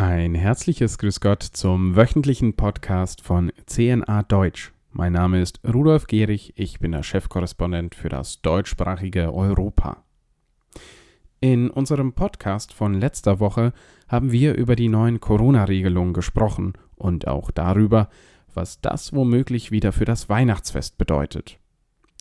Ein 0.00 0.36
herzliches 0.36 0.96
Grüß 0.98 1.18
Gott 1.18 1.42
zum 1.42 1.96
wöchentlichen 1.96 2.54
Podcast 2.54 3.20
von 3.20 3.50
CNA 3.66 4.22
Deutsch. 4.22 4.72
Mein 4.92 5.14
Name 5.14 5.42
ist 5.42 5.58
Rudolf 5.66 6.06
Gehrig, 6.06 6.52
ich 6.54 6.78
bin 6.78 6.92
der 6.92 7.02
Chefkorrespondent 7.02 7.96
für 7.96 8.08
das 8.08 8.40
deutschsprachige 8.40 9.34
Europa. 9.34 10.04
In 11.40 11.68
unserem 11.68 12.12
Podcast 12.12 12.72
von 12.72 12.94
letzter 12.94 13.40
Woche 13.40 13.72
haben 14.06 14.30
wir 14.30 14.54
über 14.54 14.76
die 14.76 14.86
neuen 14.86 15.18
Corona-Regelungen 15.18 16.12
gesprochen 16.12 16.74
und 16.94 17.26
auch 17.26 17.50
darüber, 17.50 18.08
was 18.54 18.80
das 18.80 19.12
womöglich 19.12 19.72
wieder 19.72 19.90
für 19.90 20.04
das 20.04 20.28
Weihnachtsfest 20.28 20.96
bedeutet. 20.96 21.58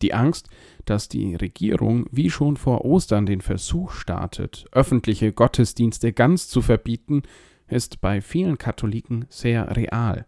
Die 0.00 0.14
Angst, 0.14 0.48
dass 0.84 1.08
die 1.08 1.34
Regierung 1.34 2.06
wie 2.12 2.30
schon 2.30 2.56
vor 2.56 2.84
Ostern 2.84 3.26
den 3.26 3.40
Versuch 3.40 3.90
startet, 3.90 4.66
öffentliche 4.70 5.32
Gottesdienste 5.32 6.12
ganz 6.12 6.46
zu 6.46 6.62
verbieten, 6.62 7.24
ist 7.68 8.00
bei 8.00 8.20
vielen 8.20 8.58
Katholiken 8.58 9.26
sehr 9.28 9.76
real. 9.76 10.26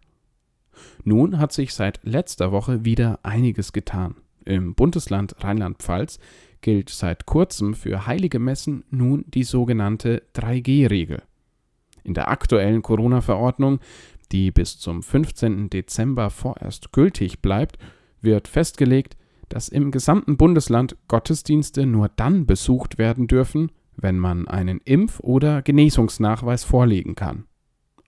Nun 1.03 1.39
hat 1.39 1.51
sich 1.51 1.73
seit 1.73 1.99
letzter 2.03 2.51
Woche 2.51 2.85
wieder 2.85 3.19
einiges 3.23 3.73
getan. 3.73 4.15
Im 4.45 4.75
Bundesland 4.75 5.35
Rheinland-Pfalz 5.43 6.19
gilt 6.61 6.89
seit 6.89 7.25
kurzem 7.25 7.73
für 7.73 8.07
heilige 8.07 8.39
Messen 8.39 8.83
nun 8.89 9.25
die 9.27 9.43
sogenannte 9.43 10.23
3G-Regel. 10.35 11.21
In 12.03 12.13
der 12.13 12.29
aktuellen 12.29 12.81
Corona-Verordnung, 12.81 13.79
die 14.31 14.51
bis 14.51 14.79
zum 14.79 15.03
15. 15.03 15.69
Dezember 15.69 16.29
vorerst 16.29 16.91
gültig 16.91 17.41
bleibt, 17.41 17.77
wird 18.21 18.47
festgelegt, 18.47 19.17
dass 19.49 19.69
im 19.69 19.91
gesamten 19.91 20.37
Bundesland 20.37 20.97
Gottesdienste 21.07 21.85
nur 21.85 22.09
dann 22.09 22.45
besucht 22.45 22.97
werden 22.97 23.27
dürfen, 23.27 23.71
wenn 23.97 24.17
man 24.17 24.47
einen 24.47 24.79
Impf- 24.79 25.19
oder 25.19 25.61
Genesungsnachweis 25.61 26.63
vorlegen 26.63 27.15
kann. 27.15 27.45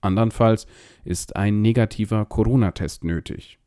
Andernfalls 0.00 0.66
ist 1.04 1.36
ein 1.36 1.60
negativer 1.60 2.24
Corona-Test 2.24 3.04
nötig. 3.04 3.58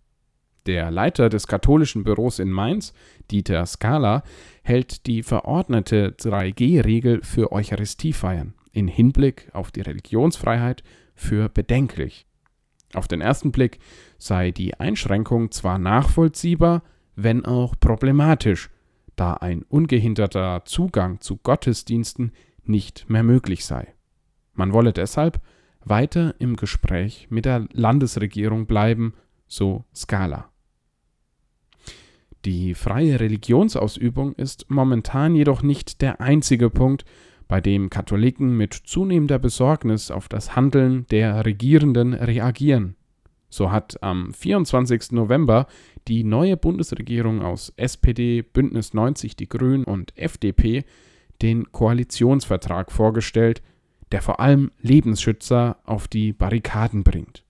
Der 0.66 0.90
Leiter 0.92 1.30
des 1.30 1.46
katholischen 1.46 2.04
Büros 2.04 2.40
in 2.40 2.50
Mainz, 2.50 2.94
Dieter 3.30 3.66
Scala, 3.66 4.24
hält 4.64 5.06
die 5.06 5.22
verordnete 5.22 6.16
3G-Regel 6.18 7.22
für 7.22 7.52
Eucharistiefeiern 7.52 8.54
in 8.72 8.88
Hinblick 8.88 9.50
auf 9.54 9.72
die 9.72 9.82
Religionsfreiheit 9.82 10.84
für 11.16 11.50
bedenklich. 11.50 12.26
Auf 12.94 13.08
den 13.08 13.22
ersten 13.22 13.52
Blick 13.52 13.80
sei 14.18 14.52
die 14.52 14.80
Einschränkung 14.80 15.52
zwar 15.52 15.78
nachvollziehbar, 15.78 16.84
wenn 17.16 17.46
auch 17.46 17.76
problematisch, 17.80 18.70
da 19.16 19.34
ein 19.34 19.64
ungehinderter 19.64 20.64
Zugang 20.66 21.20
zu 21.22 21.38
Gottesdiensten 21.38 22.32
nicht 22.64 23.10
mehr 23.10 23.24
möglich 23.24 23.66
sei. 23.66 23.94
Man 24.54 24.74
wolle 24.74 24.94
deshalb 24.94 25.42
weiter 25.84 26.36
im 26.40 26.56
Gespräch 26.56 27.28
mit 27.30 27.46
der 27.46 27.68
Landesregierung 27.74 28.66
bleiben, 28.66 29.14
so 29.48 29.86
Scala. 29.94 30.50
Die 32.46 32.74
freie 32.74 33.20
Religionsausübung 33.20 34.34
ist 34.34 34.70
momentan 34.70 35.36
jedoch 35.36 35.64
nicht 35.64 36.02
der 36.02 36.20
einzige 36.20 36.70
Punkt, 36.70 37.06
bei 37.48 37.62
dem 37.62 37.90
Katholiken 37.90 38.58
mit 38.58 38.74
zunehmender 38.74 39.40
Besorgnis 39.40 40.12
auf 40.12 40.28
das 40.28 40.56
Handeln 40.56 41.06
der 41.12 41.46
Regierenden 41.46 42.14
reagieren. 42.14 42.96
So 43.54 43.72
hat 43.72 44.02
am 44.02 44.34
24. 44.34 45.12
November 45.12 45.68
die 46.08 46.24
neue 46.24 46.58
Bundesregierung 46.58 47.44
aus 47.44 47.72
SPD, 47.78 48.42
Bündnis 48.42 48.96
90 48.96 49.36
Die 49.36 49.48
Grünen 49.48 49.84
und 49.84 50.18
FDP 50.18 50.86
den 51.44 51.72
Koalitionsvertrag 51.72 52.92
vorgestellt, 52.92 53.62
der 54.12 54.24
vor 54.24 54.40
allem 54.40 54.72
Lebensschützer 54.82 55.78
auf 55.86 56.08
die 56.08 56.34
Barrikaden 56.34 57.04
bringt. 57.04 57.44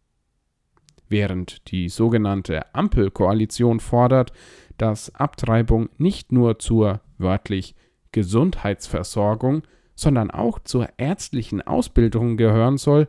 Während 1.07 1.71
die 1.71 1.87
sogenannte 1.87 2.75
Ampelkoalition 2.75 3.79
fordert, 3.79 4.33
dass 4.77 5.15
Abtreibung 5.15 5.87
nicht 5.97 6.33
nur 6.33 6.59
zur 6.59 6.99
wörtlich 7.17 7.75
Gesundheitsversorgung, 8.11 9.63
sondern 9.95 10.31
auch 10.31 10.59
zur 10.59 10.89
ärztlichen 10.97 11.61
Ausbildung 11.61 12.35
gehören 12.35 12.77
soll 12.77 13.07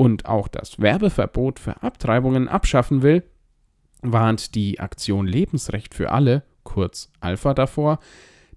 und 0.00 0.24
auch 0.24 0.48
das 0.48 0.80
Werbeverbot 0.80 1.58
für 1.58 1.82
Abtreibungen 1.82 2.48
abschaffen 2.48 3.02
will, 3.02 3.22
warnt 4.00 4.54
die 4.54 4.80
Aktion 4.80 5.26
Lebensrecht 5.26 5.94
für 5.94 6.10
alle, 6.10 6.42
kurz 6.64 7.12
Alpha, 7.20 7.52
davor, 7.52 7.98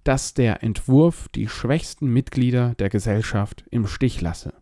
dass 0.04 0.32
der 0.32 0.62
Entwurf 0.62 1.28
die 1.34 1.46
schwächsten 1.46 2.06
Mitglieder 2.06 2.74
der 2.76 2.88
Gesellschaft 2.88 3.62
im 3.70 3.86
Stich 3.86 4.22
lasse. 4.22 4.54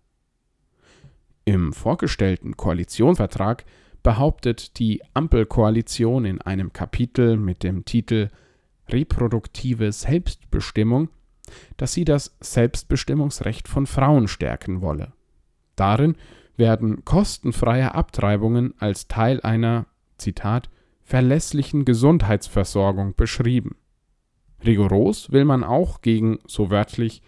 Im 1.44 1.72
vorgestellten 1.72 2.56
Koalitionsvertrag 2.56 3.64
behauptet 4.02 4.80
die 4.80 5.02
Ampelkoalition 5.14 6.24
in 6.24 6.40
einem 6.40 6.72
Kapitel 6.72 7.36
mit 7.36 7.62
dem 7.62 7.84
Titel 7.84 8.28
Reproduktive 8.88 9.92
Selbstbestimmung, 9.92 11.10
dass 11.76 11.92
sie 11.92 12.04
das 12.04 12.36
Selbstbestimmungsrecht 12.40 13.68
von 13.68 13.86
Frauen 13.86 14.26
stärken 14.26 14.80
wolle. 14.80 15.12
Darin 15.76 16.16
werden 16.56 17.04
kostenfreie 17.04 17.94
Abtreibungen 17.94 18.74
als 18.78 19.08
Teil 19.08 19.40
einer, 19.40 19.86
Zitat, 20.18 20.70
verlässlichen 21.02 21.84
Gesundheitsversorgung 21.84 23.14
beschrieben. 23.16 23.76
Rigoros 24.64 25.32
will 25.32 25.44
man 25.44 25.64
auch 25.64 26.00
gegen, 26.00 26.38
so 26.46 26.70
wörtlich, 26.70 27.22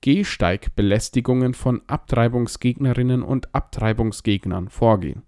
Gehsteigbelästigungen 0.00 1.54
von 1.54 1.82
Abtreibungsgegnerinnen 1.86 3.22
und 3.22 3.54
Abtreibungsgegnern 3.54 4.68
vorgehen. 4.68 5.22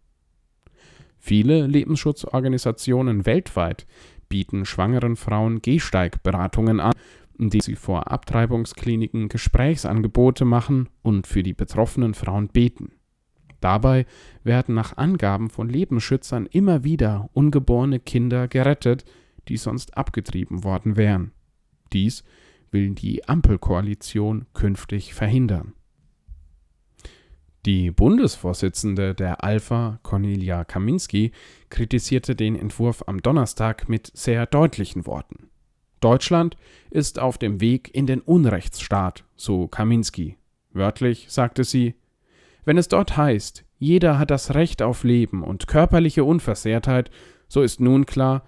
Viele 1.19 1.67
Lebensschutzorganisationen 1.67 3.27
weltweit 3.27 3.87
bieten 4.29 4.65
schwangeren 4.65 5.17
Frauen 5.17 5.61
Gehsteigberatungen 5.63 6.81
an, 6.81 6.93
indem 7.39 7.61
sie 7.61 7.77
vor 7.77 8.11
Abtreibungskliniken 8.11 9.29
Gesprächsangebote 9.29 10.45
machen 10.45 10.89
und 11.03 11.27
für 11.27 11.43
die 11.43 11.55
betroffenen 11.55 12.15
Frauen 12.15 12.49
beten. 12.49 12.93
Dabei 13.61 14.07
werden 14.45 14.75
nach 14.75 14.97
Angaben 14.97 15.51
von 15.51 15.69
Lebensschützern 15.69 16.47
immer 16.47 16.85
wieder 16.85 17.29
ungeborene 17.33 17.99
Kinder 17.99 18.49
gerettet, 18.49 19.05
die 19.49 19.57
sonst 19.57 19.97
abgetrieben 19.97 20.65
worden 20.65 20.97
wären. 20.97 21.33
Dies 21.93 22.25
will 22.71 22.91
die 22.91 23.27
Ampelkoalition 23.27 24.47
künftig 24.53 25.15
verhindern. 25.15 25.73
Die 27.67 27.91
Bundesvorsitzende 27.91 29.15
der 29.15 29.43
Alpha, 29.43 29.99
Cornelia 30.03 30.65
Kaminski, 30.65 31.33
kritisierte 31.71 32.37
den 32.37 32.55
Entwurf 32.57 33.03
am 33.07 33.21
Donnerstag 33.21 33.89
mit 33.89 34.11
sehr 34.15 34.47
deutlichen 34.47 35.07
Worten. 35.07 35.51
Deutschland 36.01 36.57
ist 36.91 37.19
auf 37.19 37.37
dem 37.37 37.61
Weg 37.61 37.93
in 37.93 38.07
den 38.07 38.21
Unrechtsstaat, 38.21 39.25
so 39.35 39.67
Kaminski. 39.67 40.37
Wörtlich 40.73 41.27
sagte 41.29 41.65
sie, 41.65 41.95
wenn 42.69 42.77
es 42.77 42.89
dort 42.89 43.17
heißt, 43.17 43.65
jeder 43.79 44.19
hat 44.19 44.31
das 44.31 44.55
Recht 44.55 44.83
auf 44.83 45.03
Leben 45.03 45.43
und 45.43 45.69
körperliche 45.69 46.23
Unversehrtheit, 46.23 47.11
so 47.49 47.63
ist 47.63 47.81
nun 47.81 48.05
klar, 48.05 48.45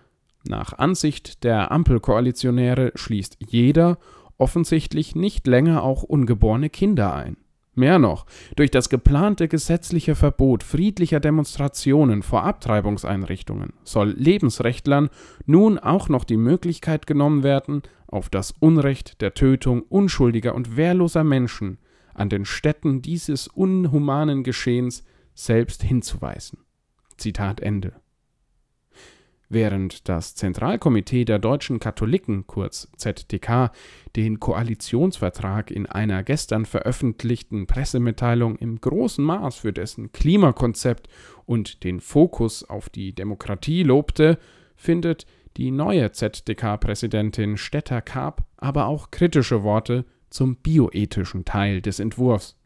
nach 0.46 0.74
Ansicht 0.74 1.42
der 1.42 1.72
Ampelkoalitionäre 1.72 2.92
schließt 2.96 3.38
jeder 3.48 3.96
offensichtlich 4.36 5.14
nicht 5.14 5.46
länger 5.46 5.82
auch 5.82 6.02
ungeborene 6.02 6.68
Kinder 6.68 7.14
ein. 7.14 7.38
Mehr 7.74 7.98
noch, 7.98 8.26
durch 8.56 8.70
das 8.70 8.90
geplante 8.90 9.48
gesetzliche 9.48 10.14
Verbot 10.14 10.64
friedlicher 10.64 11.18
Demonstrationen 11.20 12.22
vor 12.22 12.44
Abtreibungseinrichtungen 12.44 13.72
soll 13.84 14.10
Lebensrechtlern 14.10 15.08
nun 15.46 15.78
auch 15.78 16.10
noch 16.10 16.24
die 16.24 16.36
Möglichkeit 16.36 17.06
genommen 17.06 17.42
werden, 17.42 17.80
auf 18.06 18.28
das 18.28 18.52
Unrecht 18.60 19.22
der 19.22 19.32
Tötung 19.32 19.80
unschuldiger 19.80 20.54
und 20.54 20.76
wehrloser 20.76 21.24
Menschen 21.24 21.78
an 22.14 22.28
den 22.28 22.44
Stätten 22.44 23.02
dieses 23.02 23.48
unhumanen 23.48 24.42
Geschehens 24.44 25.04
selbst 25.34 25.82
hinzuweisen. 25.82 26.58
Zitat 27.16 27.60
Ende. 27.60 27.92
Während 29.52 30.08
das 30.08 30.36
Zentralkomitee 30.36 31.24
der 31.24 31.40
deutschen 31.40 31.80
Katholiken, 31.80 32.46
kurz 32.46 32.88
ZDK, 32.96 33.72
den 34.14 34.38
Koalitionsvertrag 34.38 35.72
in 35.72 35.86
einer 35.86 36.22
gestern 36.22 36.66
veröffentlichten 36.66 37.66
Pressemitteilung 37.66 38.54
im 38.56 38.80
großen 38.80 39.24
Maß 39.24 39.56
für 39.56 39.72
dessen 39.72 40.12
Klimakonzept 40.12 41.08
und 41.46 41.82
den 41.82 41.98
Fokus 41.98 42.62
auf 42.62 42.90
die 42.90 43.12
Demokratie 43.12 43.82
lobte, 43.82 44.38
findet 44.76 45.26
die 45.56 45.72
neue 45.72 46.12
ZDK-Präsidentin 46.12 47.56
Stetter 47.56 48.02
Karp 48.02 48.44
aber 48.56 48.86
auch 48.86 49.10
kritische 49.10 49.64
Worte 49.64 50.04
zum 50.30 50.56
bioethischen 50.56 51.44
Teil 51.44 51.82
des 51.82 52.00
Entwurfs. 52.00 52.56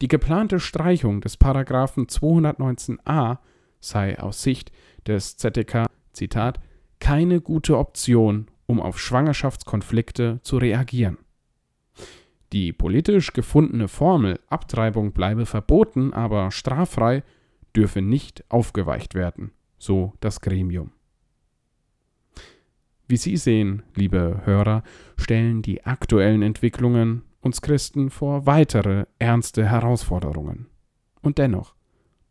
Die 0.00 0.08
geplante 0.08 0.60
Streichung 0.60 1.20
des 1.20 1.36
Paragraphen 1.36 2.06
219a 2.06 3.38
sei 3.80 4.18
aus 4.18 4.42
Sicht 4.42 4.72
des 5.06 5.36
ZDK, 5.36 5.86
Zitat, 6.12 6.60
keine 6.98 7.40
gute 7.40 7.78
Option, 7.78 8.48
um 8.66 8.80
auf 8.80 8.98
Schwangerschaftskonflikte 8.98 10.40
zu 10.42 10.58
reagieren. 10.58 11.18
Die 12.52 12.72
politisch 12.72 13.32
gefundene 13.32 13.88
Formel 13.88 14.40
Abtreibung 14.48 15.12
bleibe 15.12 15.46
verboten, 15.46 16.12
aber 16.12 16.50
straffrei 16.50 17.22
dürfe 17.76 18.02
nicht 18.02 18.44
aufgeweicht 18.48 19.14
werden, 19.14 19.52
so 19.78 20.14
das 20.20 20.40
Gremium. 20.40 20.92
Wie 23.10 23.16
Sie 23.16 23.36
sehen, 23.36 23.82
liebe 23.96 24.42
Hörer, 24.44 24.84
stellen 25.16 25.62
die 25.62 25.84
aktuellen 25.84 26.42
Entwicklungen 26.42 27.22
uns 27.40 27.60
Christen 27.60 28.08
vor 28.08 28.46
weitere 28.46 29.06
ernste 29.18 29.68
Herausforderungen. 29.68 30.68
Und 31.20 31.38
dennoch, 31.38 31.74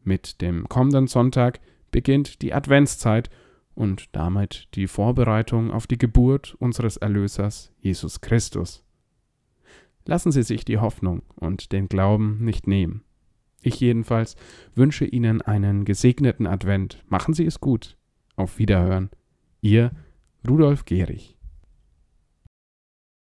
mit 0.05 0.39
dem 0.39 0.69
kommenden 0.69 1.07
Sonntag 1.07 1.59
beginnt 1.91 2.41
die 2.41 2.53
Adventszeit 2.53 3.29
und 3.75 4.07
damit 4.13 4.69
die 4.75 4.87
Vorbereitung 4.87 5.69
auf 5.69 5.85
die 5.85 5.97
Geburt 5.97 6.55
unseres 6.59 6.95
Erlösers 6.95 7.73
Jesus 7.81 8.21
Christus. 8.21 8.85
Lassen 10.05 10.31
Sie 10.31 10.43
sich 10.43 10.63
die 10.63 10.77
Hoffnung 10.77 11.23
und 11.35 11.73
den 11.73 11.89
Glauben 11.89 12.37
nicht 12.45 12.67
nehmen. 12.67 13.03
Ich 13.61 13.81
jedenfalls 13.81 14.37
wünsche 14.75 15.03
Ihnen 15.03 15.41
einen 15.41 15.83
gesegneten 15.83 16.47
Advent. 16.47 17.03
Machen 17.09 17.33
Sie 17.33 17.45
es 17.45 17.59
gut. 17.59 17.97
Auf 18.37 18.59
Wiederhören. 18.59 19.09
Ihr 19.59 19.91
Rudolf 20.47 20.85
Gehrig. 20.85 21.38